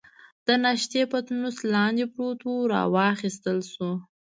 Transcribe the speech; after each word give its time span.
د 0.47 0.47
ناشتې 0.63 1.01
پتنوس 1.11 1.57
لاندې 1.73 2.05
پروت 2.13 2.39
وو، 2.43 2.69
را 2.73 2.83
واخیستل 2.95 3.59
شو. 3.71 3.91